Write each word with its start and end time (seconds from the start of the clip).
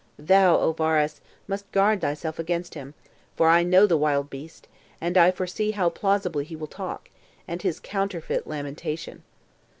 Thou, 0.17 0.55
O 0.57 0.71
Varus, 0.71 1.21
must 1.47 1.71
guard 1.71 2.01
thyself 2.01 2.39
against 2.39 2.73
him; 2.73 2.95
for 3.35 3.49
I 3.49 3.61
know 3.61 3.85
the 3.85 3.99
wild 3.99 4.31
beast, 4.31 4.67
and 4.99 5.15
I 5.15 5.29
foresee 5.29 5.69
how 5.73 5.89
plausibly 5.89 6.43
he 6.43 6.55
will 6.55 6.65
talk, 6.65 7.11
and 7.47 7.61
his 7.61 7.79
counterfeit 7.79 8.47
lamentation. 8.47 9.21